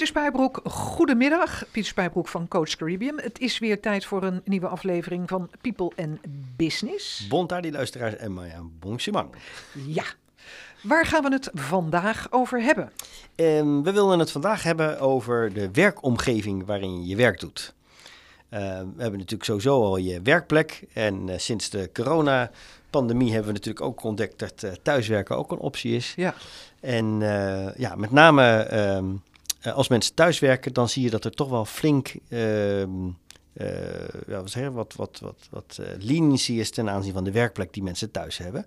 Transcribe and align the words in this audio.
Pieter 0.00 0.18
Spijbroek, 0.18 0.60
goedemiddag. 0.64 1.64
Pieter 1.70 1.90
Spijbroek 1.90 2.28
van 2.28 2.48
Coach 2.48 2.76
Caribbean. 2.76 3.20
Het 3.20 3.38
is 3.38 3.58
weer 3.58 3.80
tijd 3.80 4.04
voor 4.04 4.22
een 4.22 4.40
nieuwe 4.44 4.66
aflevering 4.66 5.28
van 5.28 5.50
People 5.60 5.92
and 5.96 6.18
Business. 6.56 7.26
Bonta 7.28 7.60
die 7.60 7.72
luisteraars 7.72 8.16
en 8.16 8.32
Maya 8.32 8.60
Bongsimang. 8.78 9.28
Ja. 9.86 10.04
Waar 10.82 11.06
gaan 11.06 11.22
we 11.22 11.32
het 11.32 11.50
vandaag 11.54 12.26
over 12.30 12.62
hebben? 12.62 12.92
Um, 13.36 13.82
we 13.82 13.92
willen 13.92 14.18
het 14.18 14.30
vandaag 14.30 14.62
hebben 14.62 15.00
over 15.00 15.52
de 15.52 15.70
werkomgeving 15.70 16.66
waarin 16.66 17.00
je 17.00 17.06
je 17.06 17.16
werk 17.16 17.40
doet. 17.40 17.74
Uh, 18.50 18.58
we 18.60 19.02
hebben 19.02 19.18
natuurlijk 19.18 19.44
sowieso 19.44 19.82
al 19.82 19.96
je 19.96 20.20
werkplek. 20.22 20.84
En 20.92 21.28
uh, 21.28 21.34
sinds 21.38 21.70
de 21.70 21.90
coronapandemie 21.92 23.28
hebben 23.28 23.46
we 23.48 23.52
natuurlijk 23.52 23.84
ook 23.84 24.02
ontdekt 24.02 24.38
dat 24.38 24.62
uh, 24.64 24.70
thuiswerken 24.82 25.36
ook 25.36 25.52
een 25.52 25.58
optie 25.58 25.96
is. 25.96 26.12
Ja. 26.16 26.34
En 26.80 27.20
ja, 27.76 27.94
met 27.96 28.10
name 28.10 28.74
um, 28.96 29.22
als 29.62 29.88
mensen 29.88 30.14
thuiswerken, 30.14 30.72
dan 30.72 30.88
zie 30.88 31.02
je 31.02 31.10
dat 31.10 31.24
er 31.24 31.30
toch 31.30 31.48
wel 31.48 31.64
flink 31.64 32.14
wat, 34.26 34.50
zeggen, 34.50 34.72
wat, 34.72 34.94
wat, 34.94 35.18
wat, 35.20 35.48
wat 35.50 35.80
leniency 35.98 36.52
is 36.52 36.70
ten 36.70 36.90
aanzien 36.90 37.12
van 37.12 37.24
de 37.24 37.30
werkplek 37.32 37.72
die 37.72 37.82
mensen 37.82 38.10
thuis 38.10 38.38
hebben. 38.38 38.66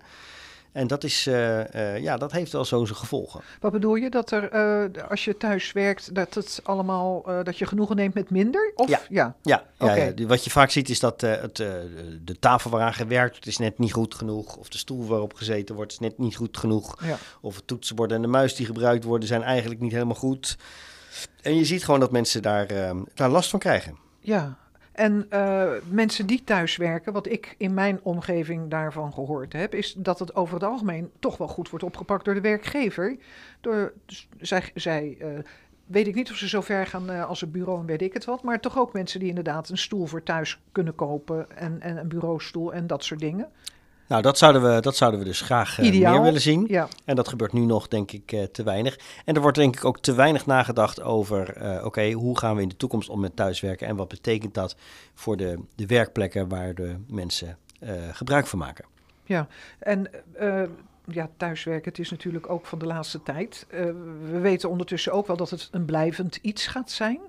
En 0.74 0.86
dat, 0.86 1.04
is, 1.04 1.26
uh, 1.26 1.58
uh, 1.58 1.98
ja, 1.98 2.16
dat 2.16 2.32
heeft 2.32 2.52
wel 2.52 2.64
zo 2.64 2.84
zijn 2.84 2.98
gevolgen. 2.98 3.40
Wat 3.60 3.72
bedoel 3.72 3.94
je? 3.94 4.10
Dat 4.10 4.30
er, 4.30 4.54
uh, 4.54 5.02
als 5.10 5.24
je 5.24 5.36
thuis 5.36 5.72
werkt, 5.72 6.14
dat 6.14 6.34
het 6.34 6.60
allemaal, 6.62 7.22
dat 7.42 7.58
je 7.58 7.66
genoegen 7.66 7.96
neemt 7.96 8.14
met 8.14 8.30
minder? 8.30 8.72
Of? 8.74 8.88
Ja, 8.88 9.00
ja. 9.08 9.36
ja, 9.42 9.64
okay. 9.78 10.12
ja, 10.16 10.26
wat 10.26 10.44
je 10.44 10.50
vaak 10.50 10.70
ziet 10.70 10.88
is 10.88 11.00
dat 11.00 11.20
het, 11.20 11.56
de 11.56 12.38
tafel 12.40 12.70
waaraan 12.70 12.94
gewerkt 12.94 13.32
wordt 13.32 13.46
is 13.46 13.58
net 13.58 13.78
niet 13.78 13.92
goed 13.92 14.14
genoeg. 14.14 14.56
Of 14.56 14.68
de 14.68 14.78
stoel 14.78 15.06
waarop 15.06 15.34
gezeten 15.34 15.74
wordt 15.74 15.92
is 15.92 15.98
net 15.98 16.18
niet 16.18 16.36
goed 16.36 16.56
genoeg. 16.56 17.04
Ja. 17.04 17.16
Of 17.40 17.56
het 17.56 17.66
toetsenbord 17.66 18.12
en 18.12 18.22
de 18.22 18.28
muis 18.28 18.54
die 18.54 18.66
gebruikt 18.66 19.04
worden 19.04 19.28
zijn 19.28 19.42
eigenlijk 19.42 19.80
niet 19.80 19.92
helemaal 19.92 20.14
goed. 20.14 20.56
En 21.42 21.56
je 21.56 21.64
ziet 21.64 21.84
gewoon 21.84 22.00
dat 22.00 22.12
mensen 22.12 22.42
daar, 22.42 22.66
daar 23.14 23.30
last 23.30 23.50
van 23.50 23.58
krijgen. 23.58 23.96
Ja, 24.20 24.56
en 24.94 25.26
uh, 25.30 25.70
mensen 25.90 26.26
die 26.26 26.44
thuiswerken, 26.44 27.12
wat 27.12 27.26
ik 27.26 27.54
in 27.58 27.74
mijn 27.74 28.00
omgeving 28.02 28.70
daarvan 28.70 29.12
gehoord 29.12 29.52
heb, 29.52 29.74
is 29.74 29.92
dat 29.92 30.18
het 30.18 30.34
over 30.34 30.54
het 30.54 30.64
algemeen 30.64 31.10
toch 31.18 31.36
wel 31.36 31.48
goed 31.48 31.70
wordt 31.70 31.84
opgepakt 31.84 32.24
door 32.24 32.34
de 32.34 32.40
werkgever. 32.40 33.16
Door, 33.60 33.92
dus 34.06 34.28
zij, 34.38 34.70
zij 34.74 35.16
uh, 35.20 35.28
weet 35.86 36.06
ik 36.06 36.14
niet 36.14 36.30
of 36.30 36.36
ze 36.36 36.48
zo 36.48 36.60
ver 36.60 36.86
gaan 36.86 37.10
uh, 37.10 37.24
als 37.24 37.42
een 37.42 37.50
bureau 37.50 37.80
en 37.80 37.86
weet 37.86 38.02
ik 38.02 38.12
het 38.12 38.24
wat, 38.24 38.42
maar 38.42 38.60
toch 38.60 38.78
ook 38.78 38.92
mensen 38.92 39.20
die 39.20 39.28
inderdaad 39.28 39.68
een 39.68 39.78
stoel 39.78 40.06
voor 40.06 40.22
thuis 40.22 40.60
kunnen 40.72 40.94
kopen 40.94 41.56
en, 41.56 41.80
en 41.80 41.96
een 41.96 42.08
bureaustoel 42.08 42.72
en 42.72 42.86
dat 42.86 43.04
soort 43.04 43.20
dingen. 43.20 43.48
Nou, 44.14 44.26
dat 44.26 44.38
zouden 44.38 44.62
we, 44.74 44.80
dat 44.80 44.96
zouden 44.96 45.20
we 45.20 45.26
dus 45.26 45.40
graag 45.40 45.78
uh, 45.78 45.90
meer 45.90 46.22
willen 46.22 46.40
zien. 46.40 46.64
Ja. 46.68 46.88
En 47.04 47.16
dat 47.16 47.28
gebeurt 47.28 47.52
nu 47.52 47.60
nog, 47.60 47.88
denk 47.88 48.12
ik, 48.12 48.32
uh, 48.32 48.42
te 48.42 48.62
weinig. 48.62 48.98
En 49.24 49.34
er 49.34 49.40
wordt 49.40 49.56
denk 49.56 49.76
ik 49.76 49.84
ook 49.84 50.00
te 50.00 50.14
weinig 50.14 50.46
nagedacht 50.46 51.02
over, 51.02 51.62
uh, 51.62 51.74
oké, 51.74 51.86
okay, 51.86 52.12
hoe 52.12 52.38
gaan 52.38 52.56
we 52.56 52.62
in 52.62 52.68
de 52.68 52.76
toekomst 52.76 53.08
om 53.08 53.20
met 53.20 53.36
thuiswerken 53.36 53.86
en 53.86 53.96
wat 53.96 54.08
betekent 54.08 54.54
dat 54.54 54.76
voor 55.14 55.36
de, 55.36 55.58
de 55.74 55.86
werkplekken 55.86 56.48
waar 56.48 56.74
de 56.74 56.96
mensen 57.06 57.58
gebruik 58.12 58.46
van 58.46 58.58
maken. 58.58 58.84
Ja, 59.24 59.46
en 59.78 60.10
ja, 61.04 61.30
thuiswerken, 61.36 61.90
het 61.90 61.98
is 61.98 62.10
natuurlijk 62.10 62.50
ook 62.50 62.66
van 62.66 62.78
de 62.78 62.86
laatste 62.86 63.22
tijd. 63.22 63.66
we 64.30 64.38
weten 64.40 64.70
ondertussen 64.70 65.12
ook 65.12 65.26
wel 65.26 65.36
dat 65.36 65.50
het 65.50 65.68
een 65.70 65.84
blijvend 65.84 66.38
iets 66.42 66.66
gaat 66.66 66.90
zijn. 66.90 67.20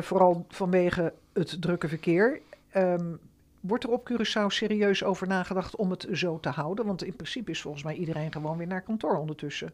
vooral 0.00 0.46
vanwege 0.48 1.12
het 1.32 1.56
drukke 1.60 1.88
verkeer. 1.88 2.40
Um, 2.76 3.20
Wordt 3.62 3.84
er 3.84 3.90
op 3.90 4.10
Curaçao 4.10 4.46
serieus 4.46 5.04
over 5.04 5.26
nagedacht 5.26 5.76
om 5.76 5.90
het 5.90 6.06
zo 6.12 6.40
te 6.40 6.48
houden? 6.48 6.86
Want 6.86 7.04
in 7.04 7.16
principe 7.16 7.50
is 7.50 7.60
volgens 7.60 7.82
mij 7.82 7.94
iedereen 7.94 8.32
gewoon 8.32 8.56
weer 8.56 8.66
naar 8.66 8.82
kantoor 8.82 9.16
ondertussen. 9.16 9.72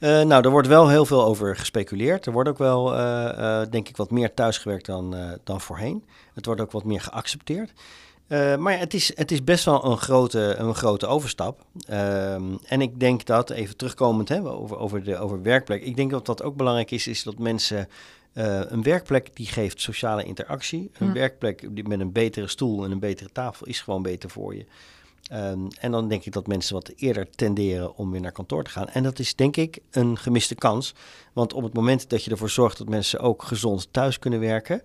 Uh, 0.00 0.22
nou, 0.22 0.44
er 0.44 0.50
wordt 0.50 0.68
wel 0.68 0.88
heel 0.88 1.06
veel 1.06 1.24
over 1.24 1.56
gespeculeerd. 1.56 2.26
Er 2.26 2.32
wordt 2.32 2.48
ook 2.48 2.58
wel, 2.58 2.94
uh, 2.94 2.98
uh, 3.38 3.60
denk 3.70 3.88
ik, 3.88 3.96
wat 3.96 4.10
meer 4.10 4.34
thuisgewerkt 4.34 4.86
dan, 4.86 5.14
dan 5.44 5.60
voorheen. 5.60 6.04
Het 6.34 6.46
wordt 6.46 6.60
ook 6.60 6.72
wat 6.72 6.84
meer 6.84 7.00
geaccepteerd. 7.00 7.72
maar 8.28 8.72
ja, 8.72 8.78
het, 8.78 8.94
is, 8.94 9.16
het 9.16 9.30
is 9.30 9.44
best 9.44 9.64
wel 9.64 9.84
een 9.84 9.98
grote, 9.98 10.54
een 10.58 10.74
grote 10.74 11.06
overstap. 11.06 11.64
Ehm, 11.86 12.42
en 12.66 12.80
ik 12.80 13.00
denk 13.00 13.24
dat, 13.24 13.50
even 13.50 13.76
terugkomend 13.76 14.28
hè, 14.28 14.50
over, 14.50 14.78
over, 14.78 15.04
de, 15.04 15.18
over 15.18 15.42
werkplek, 15.42 15.82
ik 15.82 15.96
denk 15.96 16.10
dat 16.10 16.26
wat 16.26 16.42
ook 16.42 16.56
belangrijk 16.56 16.90
is, 16.90 17.06
is 17.06 17.22
dat 17.22 17.38
mensen 17.38 17.88
uh, 18.34 18.60
een 18.64 18.82
werkplek 18.82 19.36
die 19.36 19.46
geeft 19.46 19.80
sociale 19.80 20.24
interactie. 20.24 20.90
Een 20.98 21.06
Hm. 21.06 21.12
werkplek 21.12 21.66
die 21.70 21.88
met 21.88 22.00
een 22.00 22.12
betere 22.12 22.46
stoel 22.46 22.84
en 22.84 22.90
een 22.90 22.98
betere 22.98 23.30
tafel 23.32 23.66
is 23.66 23.80
gewoon 23.80 24.02
beter 24.02 24.30
voor 24.30 24.54
je. 24.54 24.64
Um, 25.32 25.68
en 25.80 25.90
dan 25.90 26.08
denk 26.08 26.24
ik 26.24 26.32
dat 26.32 26.46
mensen 26.46 26.74
wat 26.74 26.92
eerder 26.96 27.30
tenderen 27.30 27.96
om 27.96 28.10
weer 28.10 28.20
naar 28.20 28.32
kantoor 28.32 28.64
te 28.64 28.70
gaan. 28.70 28.88
En 28.88 29.02
dat 29.02 29.18
is 29.18 29.34
denk 29.34 29.56
ik 29.56 29.78
een 29.90 30.18
gemiste 30.18 30.54
kans. 30.54 30.94
Want 31.32 31.52
op 31.52 31.62
het 31.62 31.72
moment 31.72 32.10
dat 32.10 32.24
je 32.24 32.30
ervoor 32.30 32.50
zorgt 32.50 32.78
dat 32.78 32.88
mensen 32.88 33.20
ook 33.20 33.42
gezond 33.42 33.88
thuis 33.90 34.18
kunnen 34.18 34.40
werken, 34.40 34.82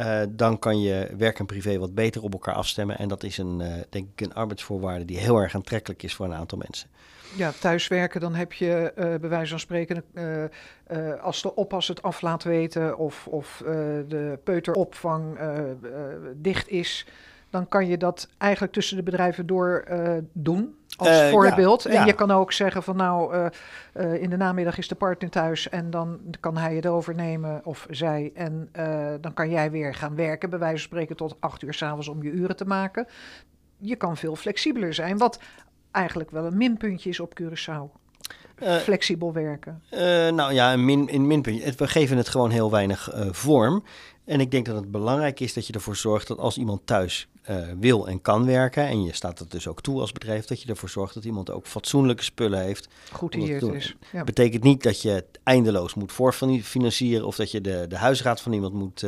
uh, 0.00 0.20
dan 0.28 0.58
kan 0.58 0.80
je 0.80 1.14
werk 1.16 1.38
en 1.38 1.46
privé 1.46 1.78
wat 1.78 1.94
beter 1.94 2.22
op 2.22 2.32
elkaar 2.32 2.54
afstemmen. 2.54 2.98
En 2.98 3.08
dat 3.08 3.22
is 3.22 3.38
een, 3.38 3.60
uh, 3.60 3.72
denk 3.88 4.08
ik, 4.14 4.20
een 4.20 4.34
arbeidsvoorwaarde 4.34 5.04
die 5.04 5.18
heel 5.18 5.36
erg 5.36 5.54
aantrekkelijk 5.54 6.02
is 6.02 6.14
voor 6.14 6.26
een 6.26 6.34
aantal 6.34 6.58
mensen. 6.58 6.88
Ja, 7.36 7.52
thuiswerken, 7.60 8.20
dan 8.20 8.34
heb 8.34 8.52
je 8.52 8.92
uh, 8.96 9.04
bij 9.04 9.28
wijze 9.28 9.50
van 9.50 9.60
spreken, 9.60 10.04
als 11.20 11.42
de 11.42 11.54
oppas 11.54 11.88
het 11.88 12.02
af 12.02 12.20
laat 12.20 12.42
weten 12.42 12.98
of, 12.98 13.26
of 13.26 13.62
de 14.08 14.38
peuteropvang 14.44 15.38
dicht 16.36 16.68
is, 16.68 17.06
dan 17.50 17.68
kan 17.68 17.86
je 17.86 17.96
dat 17.96 18.28
eigenlijk 18.38 18.72
tussen 18.72 18.96
de 18.96 19.02
bedrijven 19.02 19.46
door 19.46 19.84
doen. 20.32 20.76
Als 20.96 21.22
voorbeeld. 21.30 21.82
Ja, 21.82 21.90
en 21.90 21.96
ja. 21.96 22.04
je 22.04 22.12
kan 22.12 22.30
ook 22.30 22.52
zeggen 22.52 22.82
van 22.82 22.96
nou, 22.96 23.50
in 23.94 24.30
de 24.30 24.36
namiddag 24.36 24.78
is 24.78 24.88
de 24.88 24.94
partner 24.94 25.30
thuis 25.30 25.68
en 25.68 25.90
dan 25.90 26.20
kan 26.40 26.56
hij 26.56 26.74
het 26.74 26.86
overnemen 26.86 27.60
of 27.64 27.86
zij. 27.90 28.32
En 28.34 28.68
dan 29.20 29.34
kan 29.34 29.50
jij 29.50 29.70
weer 29.70 29.94
gaan 29.94 30.14
werken, 30.14 30.50
bij 30.50 30.58
wijze 30.58 30.76
van 30.76 30.84
spreken 30.84 31.16
tot 31.16 31.36
acht 31.40 31.62
uur 31.62 31.74
s'avonds 31.74 32.08
om 32.08 32.22
je 32.22 32.30
uren 32.30 32.56
te 32.56 32.64
maken. 32.64 33.06
Je 33.76 33.96
kan 33.96 34.16
veel 34.16 34.36
flexibeler 34.36 34.94
zijn. 34.94 35.18
Wat 35.18 35.40
eigenlijk 35.90 36.30
wel 36.30 36.44
een 36.44 36.56
minpuntje 36.56 37.08
is 37.08 37.20
op 37.20 37.40
Curaçao. 37.40 38.07
Uh, 38.62 38.76
Flexibel 38.76 39.32
werken. 39.32 39.82
Uh, 39.90 40.00
nou 40.28 40.52
ja, 40.52 40.72
een, 40.72 40.84
min, 40.84 41.08
een 41.12 41.26
minpuntje. 41.26 41.72
We 41.76 41.88
geven 41.88 42.16
het 42.16 42.28
gewoon 42.28 42.50
heel 42.50 42.70
weinig 42.70 43.14
uh, 43.14 43.28
vorm. 43.30 43.84
En 44.24 44.40
ik 44.40 44.50
denk 44.50 44.66
dat 44.66 44.76
het 44.76 44.90
belangrijk 44.90 45.40
is 45.40 45.52
dat 45.52 45.66
je 45.66 45.72
ervoor 45.72 45.96
zorgt 45.96 46.28
dat 46.28 46.38
als 46.38 46.58
iemand 46.58 46.80
thuis 46.84 47.28
wil 47.80 48.08
en 48.08 48.22
kan 48.22 48.46
werken, 48.46 48.86
en 48.86 49.02
je 49.02 49.14
staat 49.14 49.38
het 49.38 49.50
dus 49.50 49.68
ook 49.68 49.80
toe 49.80 50.00
als 50.00 50.12
bedrijf, 50.12 50.44
dat 50.44 50.62
je 50.62 50.68
ervoor 50.68 50.88
zorgt 50.88 51.14
dat 51.14 51.24
iemand 51.24 51.50
ook 51.50 51.66
fatsoenlijke 51.66 52.22
spullen 52.22 52.60
heeft. 52.60 52.88
Geoutilleerd 53.12 53.62
is. 53.62 53.96
Ja. 54.12 54.24
betekent 54.24 54.62
niet 54.62 54.82
dat 54.82 55.02
je 55.02 55.08
het 55.08 55.38
eindeloos 55.42 55.94
moet 55.94 56.12
voorfinancieren 56.12 57.26
of 57.26 57.36
dat 57.36 57.50
je 57.50 57.60
de, 57.60 57.84
de 57.88 57.96
huisraad 57.96 58.40
van 58.40 58.52
iemand 58.52 58.74
moet 58.74 59.04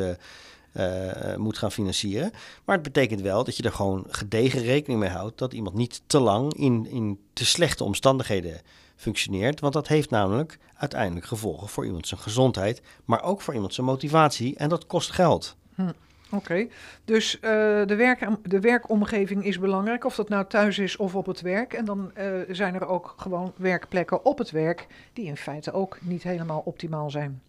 uh, 0.72 1.36
moet 1.36 1.58
gaan 1.58 1.72
financieren. 1.72 2.30
Maar 2.64 2.74
het 2.74 2.84
betekent 2.84 3.20
wel 3.20 3.44
dat 3.44 3.56
je 3.56 3.62
er 3.62 3.72
gewoon 3.72 4.04
gedegen 4.08 4.62
rekening 4.62 5.00
mee 5.00 5.10
houdt 5.10 5.38
dat 5.38 5.52
iemand 5.52 5.76
niet 5.76 6.02
te 6.06 6.20
lang 6.20 6.54
in, 6.54 6.86
in 6.90 7.18
te 7.32 7.44
slechte 7.44 7.84
omstandigheden 7.84 8.60
functioneert. 9.00 9.60
Want 9.60 9.72
dat 9.72 9.88
heeft 9.88 10.10
namelijk 10.10 10.58
uiteindelijk 10.74 11.26
gevolgen 11.26 11.68
voor 11.68 11.84
iemand 11.84 12.06
zijn 12.06 12.20
gezondheid, 12.20 12.82
maar 13.04 13.22
ook 13.22 13.40
voor 13.40 13.54
iemand 13.54 13.74
zijn 13.74 13.86
motivatie. 13.86 14.56
En 14.56 14.68
dat 14.68 14.86
kost 14.86 15.10
geld. 15.10 15.56
Hm. 15.74 15.82
Oké, 15.82 16.36
okay. 16.36 16.70
dus 17.04 17.34
uh, 17.34 17.40
de, 17.86 17.94
werk, 17.96 18.28
de 18.42 18.60
werkomgeving 18.60 19.44
is 19.44 19.58
belangrijk, 19.58 20.04
of 20.04 20.14
dat 20.14 20.28
nou 20.28 20.46
thuis 20.46 20.78
is 20.78 20.96
of 20.96 21.14
op 21.14 21.26
het 21.26 21.40
werk. 21.40 21.72
En 21.72 21.84
dan 21.84 22.12
uh, 22.18 22.24
zijn 22.48 22.74
er 22.74 22.86
ook 22.86 23.14
gewoon 23.16 23.52
werkplekken 23.56 24.24
op 24.24 24.38
het 24.38 24.50
werk 24.50 24.86
die 25.12 25.26
in 25.26 25.36
feite 25.36 25.72
ook 25.72 25.98
niet 26.00 26.22
helemaal 26.22 26.62
optimaal 26.64 27.10
zijn. 27.10 27.42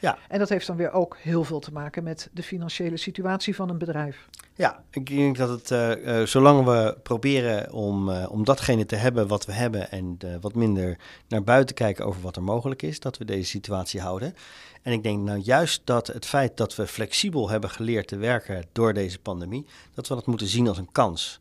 Ja. 0.00 0.18
En 0.28 0.38
dat 0.38 0.48
heeft 0.48 0.66
dan 0.66 0.76
weer 0.76 0.92
ook 0.92 1.16
heel 1.20 1.44
veel 1.44 1.60
te 1.60 1.72
maken 1.72 2.02
met 2.02 2.28
de 2.32 2.42
financiële 2.42 2.96
situatie 2.96 3.54
van 3.54 3.68
een 3.68 3.78
bedrijf. 3.78 4.28
Ja, 4.54 4.84
ik 4.90 5.06
denk 5.06 5.36
dat 5.36 5.48
het, 5.48 5.70
uh, 5.70 6.20
uh, 6.20 6.26
zolang 6.26 6.64
we 6.64 6.98
proberen 7.02 7.72
om, 7.72 8.08
uh, 8.08 8.26
om 8.30 8.44
datgene 8.44 8.86
te 8.86 8.96
hebben 8.96 9.28
wat 9.28 9.46
we 9.46 9.52
hebben 9.52 9.90
en 9.90 10.18
wat 10.40 10.54
minder 10.54 10.98
naar 11.28 11.42
buiten 11.42 11.74
kijken 11.74 12.04
over 12.04 12.20
wat 12.20 12.36
er 12.36 12.42
mogelijk 12.42 12.82
is, 12.82 13.00
dat 13.00 13.18
we 13.18 13.24
deze 13.24 13.48
situatie 13.48 14.00
houden. 14.00 14.34
En 14.82 14.92
ik 14.92 15.02
denk 15.02 15.22
nou 15.22 15.38
juist 15.38 15.80
dat 15.84 16.06
het 16.06 16.26
feit 16.26 16.56
dat 16.56 16.76
we 16.76 16.86
flexibel 16.86 17.48
hebben 17.48 17.70
geleerd 17.70 18.08
te 18.08 18.16
werken 18.16 18.64
door 18.72 18.92
deze 18.92 19.18
pandemie, 19.18 19.66
dat 19.94 20.08
we 20.08 20.14
dat 20.14 20.26
moeten 20.26 20.46
zien 20.46 20.68
als 20.68 20.78
een 20.78 20.92
kans. 20.92 21.40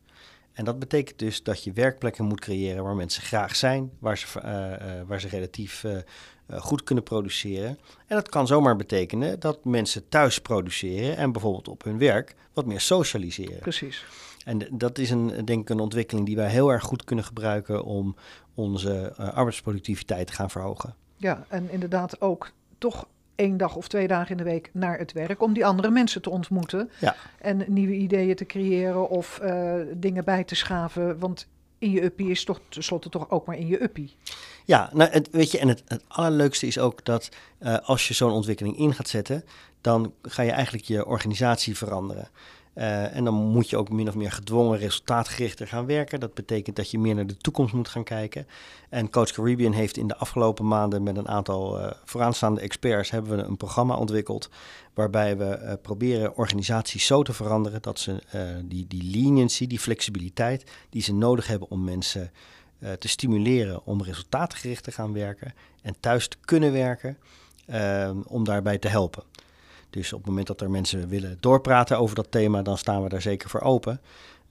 En 0.53 0.65
dat 0.65 0.79
betekent 0.79 1.19
dus 1.19 1.43
dat 1.43 1.63
je 1.63 1.71
werkplekken 1.71 2.25
moet 2.25 2.39
creëren 2.39 2.83
waar 2.83 2.95
mensen 2.95 3.23
graag 3.23 3.55
zijn, 3.55 3.91
waar 3.99 4.17
ze, 4.17 4.27
waar 5.07 5.19
ze 5.19 5.27
relatief 5.27 5.85
goed 6.57 6.83
kunnen 6.83 7.03
produceren. 7.03 7.79
En 8.07 8.15
dat 8.15 8.29
kan 8.29 8.47
zomaar 8.47 8.75
betekenen 8.75 9.39
dat 9.39 9.65
mensen 9.65 10.09
thuis 10.09 10.39
produceren 10.41 11.17
en 11.17 11.31
bijvoorbeeld 11.31 11.67
op 11.67 11.83
hun 11.83 11.97
werk 11.97 12.35
wat 12.53 12.65
meer 12.65 12.81
socialiseren. 12.81 13.59
Precies. 13.59 14.05
En 14.45 14.67
dat 14.71 14.97
is 14.97 15.09
een, 15.09 15.45
denk 15.45 15.61
ik 15.61 15.69
een 15.69 15.79
ontwikkeling 15.79 16.25
die 16.25 16.35
wij 16.35 16.49
heel 16.49 16.69
erg 16.69 16.83
goed 16.83 17.03
kunnen 17.03 17.25
gebruiken 17.25 17.83
om 17.83 18.15
onze 18.53 19.13
uh, 19.19 19.33
arbeidsproductiviteit 19.33 20.27
te 20.27 20.33
gaan 20.33 20.49
verhogen. 20.49 20.95
Ja, 21.17 21.45
en 21.47 21.71
inderdaad 21.71 22.21
ook 22.21 22.51
toch 22.77 23.07
één 23.35 23.57
dag 23.57 23.75
of 23.75 23.87
twee 23.87 24.07
dagen 24.07 24.31
in 24.31 24.37
de 24.37 24.43
week 24.43 24.69
naar 24.73 24.97
het 24.97 25.11
werk 25.11 25.41
om 25.41 25.53
die 25.53 25.65
andere 25.65 25.89
mensen 25.89 26.21
te 26.21 26.29
ontmoeten 26.29 26.91
ja. 26.99 27.15
en 27.39 27.63
nieuwe 27.67 27.93
ideeën 27.93 28.35
te 28.35 28.45
creëren 28.45 29.09
of 29.09 29.39
uh, 29.43 29.73
dingen 29.95 30.23
bij 30.23 30.43
te 30.43 30.55
schaven. 30.55 31.19
Want 31.19 31.47
in 31.77 31.91
je 31.91 32.03
uppie 32.03 32.29
is 32.29 32.43
toch 32.43 32.59
tenslotte 32.69 33.09
toch 33.09 33.29
ook 33.29 33.45
maar 33.45 33.57
in 33.57 33.67
je 33.67 33.83
uppie. 33.83 34.15
Ja, 34.69 34.89
nou, 34.93 35.23
weet 35.31 35.51
je, 35.51 35.59
en 35.59 35.67
het, 35.67 35.83
het 35.87 36.03
allerleukste 36.07 36.67
is 36.67 36.79
ook 36.79 37.05
dat 37.05 37.29
uh, 37.59 37.77
als 37.83 38.07
je 38.07 38.13
zo'n 38.13 38.31
ontwikkeling 38.31 38.77
in 38.77 38.93
gaat 38.93 39.07
zetten, 39.07 39.43
dan 39.81 40.13
ga 40.21 40.41
je 40.41 40.51
eigenlijk 40.51 40.85
je 40.85 41.05
organisatie 41.05 41.77
veranderen. 41.77 42.29
Uh, 42.75 43.15
en 43.15 43.23
dan 43.23 43.33
moet 43.33 43.69
je 43.69 43.77
ook 43.77 43.89
min 43.89 44.07
of 44.07 44.15
meer 44.15 44.31
gedwongen 44.31 44.77
resultaatgerichter 44.77 45.67
gaan 45.67 45.85
werken. 45.85 46.19
Dat 46.19 46.33
betekent 46.33 46.75
dat 46.75 46.91
je 46.91 46.99
meer 46.99 47.15
naar 47.15 47.27
de 47.27 47.37
toekomst 47.37 47.73
moet 47.73 47.87
gaan 47.87 48.03
kijken. 48.03 48.47
En 48.89 49.09
Coach 49.09 49.31
Caribbean 49.31 49.71
heeft 49.71 49.97
in 49.97 50.07
de 50.07 50.17
afgelopen 50.17 50.67
maanden 50.67 51.03
met 51.03 51.17
een 51.17 51.27
aantal 51.27 51.79
uh, 51.79 51.91
vooraanstaande 52.05 52.61
experts 52.61 53.09
hebben 53.09 53.37
we 53.37 53.43
een 53.43 53.57
programma 53.57 53.95
ontwikkeld. 53.95 54.49
Waarbij 54.93 55.37
we 55.37 55.79
proberen 55.81 56.35
organisaties 56.37 57.05
zo 57.05 57.23
te 57.23 57.33
veranderen 57.33 57.81
dat 57.81 57.99
ze 57.99 58.19
die, 58.65 58.85
die 58.87 59.03
leniency, 59.03 59.67
die 59.67 59.79
flexibiliteit 59.79 60.71
die 60.89 61.01
ze 61.01 61.13
nodig 61.13 61.47
hebben 61.47 61.69
om 61.69 61.83
mensen 61.83 62.31
te 62.99 63.07
stimuleren 63.07 63.85
om 63.85 64.03
resultaatgericht 64.03 64.83
te 64.83 64.91
gaan 64.91 65.13
werken 65.13 65.53
en 65.81 65.95
thuis 65.99 66.27
te 66.27 66.37
kunnen 66.45 66.71
werken, 66.71 67.17
om 68.27 68.43
daarbij 68.43 68.77
te 68.77 68.87
helpen. 68.87 69.23
Dus 69.89 70.13
op 70.13 70.19
het 70.19 70.27
moment 70.27 70.47
dat 70.47 70.61
er 70.61 70.69
mensen 70.69 71.07
willen 71.07 71.37
doorpraten 71.39 71.99
over 71.99 72.15
dat 72.15 72.31
thema, 72.31 72.61
dan 72.61 72.77
staan 72.77 73.03
we 73.03 73.09
daar 73.09 73.21
zeker 73.21 73.49
voor 73.49 73.61
open. 73.61 74.01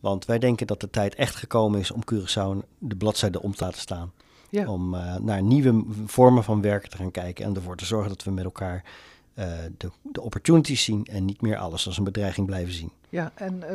Want 0.00 0.24
wij 0.24 0.38
denken 0.38 0.66
dat 0.66 0.80
de 0.80 0.90
tijd 0.90 1.14
echt 1.14 1.34
gekomen 1.34 1.80
is 1.80 1.90
om 1.90 2.02
Curaçao 2.12 2.66
de 2.78 2.96
bladzijde 2.96 3.42
om 3.42 3.54
te 3.54 3.64
laten 3.64 3.80
staan. 3.80 4.12
Ja. 4.50 4.70
Om 4.70 4.94
uh, 4.94 5.16
naar 5.16 5.42
nieuwe 5.42 5.84
vormen 6.06 6.44
van 6.44 6.60
werken 6.60 6.90
te 6.90 6.96
gaan 6.96 7.10
kijken 7.10 7.44
en 7.44 7.54
ervoor 7.54 7.76
te 7.76 7.84
zorgen 7.84 8.08
dat 8.08 8.24
we 8.24 8.30
met 8.30 8.44
elkaar 8.44 8.84
de, 9.76 9.90
de 10.02 10.20
opportunities 10.20 10.84
zien 10.84 11.04
en 11.04 11.24
niet 11.24 11.40
meer 11.40 11.56
alles 11.56 11.86
als 11.86 11.98
een 11.98 12.04
bedreiging 12.04 12.46
blijven 12.46 12.72
zien. 12.72 12.92
Ja, 13.08 13.32
en 13.34 13.62
uh, 13.70 13.74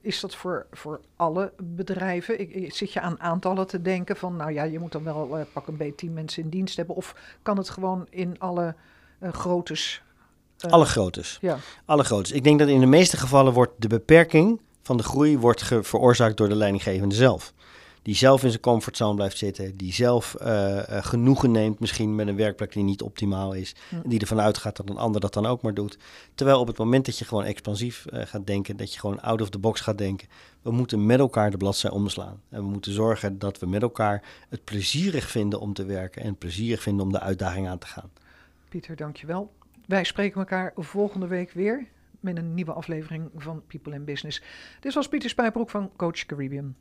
is 0.00 0.20
dat 0.20 0.34
voor, 0.34 0.66
voor 0.70 1.00
alle 1.16 1.52
bedrijven? 1.62 2.40
Ik, 2.40 2.74
zit 2.74 2.92
je 2.92 3.00
aan 3.00 3.20
aantallen 3.20 3.66
te 3.66 3.82
denken 3.82 4.16
van, 4.16 4.36
nou 4.36 4.52
ja, 4.52 4.62
je 4.62 4.78
moet 4.78 4.92
dan 4.92 5.04
wel 5.04 5.46
pak 5.52 5.66
een 5.66 5.76
beetje 5.76 5.94
tien 5.94 6.12
mensen 6.12 6.42
in 6.42 6.48
dienst 6.48 6.76
hebben. 6.76 6.96
Of 6.96 7.16
kan 7.42 7.56
het 7.56 7.70
gewoon 7.70 8.06
in 8.10 8.38
alle 8.38 8.74
groottes 9.20 10.02
alle 10.70 10.84
groottes. 10.84 11.38
Ja. 11.40 11.58
Alle 11.84 12.04
groottes. 12.04 12.32
Ik 12.32 12.44
denk 12.44 12.58
dat 12.58 12.68
in 12.68 12.80
de 12.80 12.86
meeste 12.86 13.16
gevallen 13.16 13.52
wordt 13.52 13.72
de 13.78 13.88
beperking 13.88 14.60
van 14.82 14.96
de 14.96 15.02
groei 15.02 15.38
wordt 15.38 15.62
veroorzaakt 15.62 16.36
door 16.36 16.48
de 16.48 16.54
leidinggevende 16.54 17.14
zelf. 17.14 17.52
Die 18.02 18.14
zelf 18.14 18.42
in 18.42 18.50
zijn 18.50 18.62
comfortzone 18.62 19.14
blijft 19.14 19.38
zitten, 19.38 19.76
die 19.76 19.92
zelf 19.92 20.36
uh, 20.40 20.80
genoegen 20.86 21.50
neemt 21.50 21.80
misschien 21.80 22.14
met 22.14 22.28
een 22.28 22.36
werkplek 22.36 22.72
die 22.72 22.82
niet 22.82 23.02
optimaal 23.02 23.52
is. 23.52 23.74
En 23.90 24.08
die 24.08 24.20
ervan 24.20 24.40
uitgaat 24.40 24.76
dat 24.76 24.88
een 24.88 24.96
ander 24.96 25.20
dat 25.20 25.32
dan 25.32 25.46
ook 25.46 25.62
maar 25.62 25.74
doet. 25.74 25.98
Terwijl 26.34 26.60
op 26.60 26.66
het 26.66 26.78
moment 26.78 27.06
dat 27.06 27.18
je 27.18 27.24
gewoon 27.24 27.44
expansief 27.44 28.04
uh, 28.12 28.22
gaat 28.24 28.46
denken, 28.46 28.76
dat 28.76 28.92
je 28.94 29.00
gewoon 29.00 29.20
out 29.20 29.40
of 29.40 29.50
the 29.50 29.58
box 29.58 29.80
gaat 29.80 29.98
denken, 29.98 30.28
we 30.62 30.70
moeten 30.70 31.06
met 31.06 31.18
elkaar 31.18 31.50
de 31.50 31.56
bladzij 31.56 31.90
omslaan. 31.90 32.40
En 32.48 32.60
we 32.62 32.68
moeten 32.68 32.92
zorgen 32.92 33.38
dat 33.38 33.58
we 33.58 33.66
met 33.66 33.82
elkaar 33.82 34.22
het 34.48 34.64
plezierig 34.64 35.30
vinden 35.30 35.60
om 35.60 35.72
te 35.72 35.84
werken 35.84 36.22
en 36.22 36.36
plezierig 36.36 36.82
vinden 36.82 37.06
om 37.06 37.12
de 37.12 37.20
uitdaging 37.20 37.68
aan 37.68 37.78
te 37.78 37.86
gaan. 37.86 38.10
Pieter, 38.68 38.96
dankjewel. 38.96 39.52
Wij 39.86 40.04
spreken 40.04 40.40
elkaar 40.40 40.72
volgende 40.76 41.26
week 41.26 41.52
weer 41.52 41.86
met 42.20 42.36
een 42.36 42.54
nieuwe 42.54 42.72
aflevering 42.72 43.30
van 43.36 43.62
People 43.66 43.94
in 43.94 44.04
Business. 44.04 44.42
Dit 44.80 44.94
was 44.94 45.08
Pieter 45.08 45.30
Spijbroek 45.30 45.70
van 45.70 45.90
Coach 45.96 46.26
Caribbean. 46.26 46.74